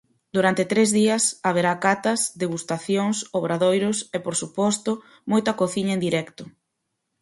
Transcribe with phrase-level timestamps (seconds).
[0.35, 4.91] Durante tres días haberá catas, degustacións, obradoiros e, por suposto,
[5.31, 6.43] moita cociña en directo.